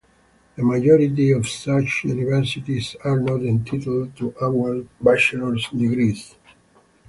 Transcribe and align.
The 0.55 0.63
majority 0.63 1.29
of 1.29 1.47
such 1.47 2.05
universities 2.05 2.95
are 3.03 3.19
not 3.19 3.43
entitled 3.43 4.15
to 4.17 4.33
award 4.41 4.87
bachelor's 4.99 5.69
degrees. 5.69 6.33